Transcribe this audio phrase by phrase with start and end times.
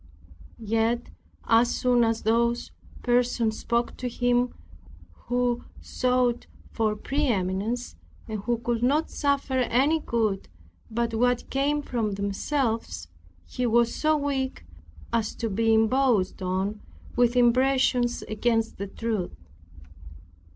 [0.57, 1.11] Yet
[1.45, 2.71] as soon as those
[3.03, 4.51] persons spoke to him,
[5.27, 7.95] who sought for pre eminence,
[8.27, 10.47] and who could not suffer any good
[10.89, 13.09] but what came from themselves,
[13.45, 14.65] he was so weak
[15.13, 16.81] as to be imposed on
[17.15, 19.35] with impressions against the truth.